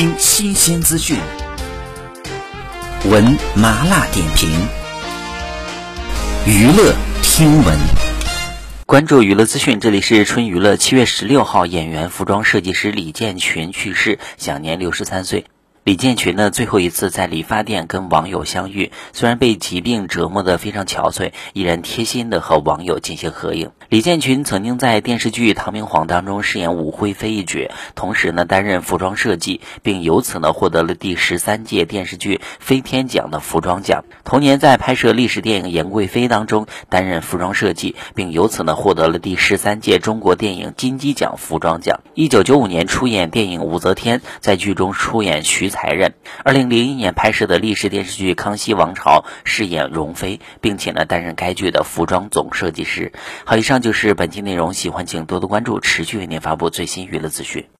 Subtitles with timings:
[0.00, 1.18] 听新鲜资讯，
[3.10, 4.48] 闻麻辣点评，
[6.46, 7.78] 娱乐听闻。
[8.86, 10.78] 关注娱乐资讯，这里是春娱乐。
[10.78, 15.44] 七月十六号，演员、服装设计师李建群去世，享年六十三岁。
[15.82, 23.70] 李建群呢，最后一次在理发店跟网友相遇，虽然被疾病折磨得非常憔悴，依然贴心的和网友进行合影。
[23.88, 34.04] 李建群曾经在电视剧《唐明皇》当中饰演武惠妃一角，同时呢担任服装设计，并由此呢获得了第十三届电视剧飞天奖的服装奖。
[34.22, 42.00] 同年在拍摄历史电影《严贵妃》当中担任服装设计，并由此呢获得了第十三届中国电影金鸡奖服装奖。
[42.14, 45.69] 一九九五年出演电影《武则天》，在剧中出演徐。
[45.70, 46.12] 才人，
[46.44, 53.12] 二零零一年拍摄的历史电视剧《康熙王朝》饰演容妃，并且呢担任该剧的服装总设计师。
[53.46, 57.70] 好，以上就是本期内容，喜欢请多多关注，持续为您发布最新娱乐资讯。